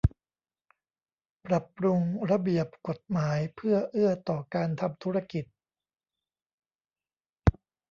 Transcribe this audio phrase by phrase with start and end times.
[1.45, 2.01] ปรับปรุง
[2.31, 5.45] ระเบียบกฎหมายเพื่อเอื้อต่อการทำธุรกิจ